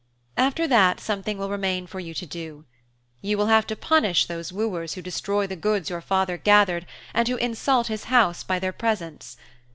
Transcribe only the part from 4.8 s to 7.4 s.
who destroy the goods your father gathered and who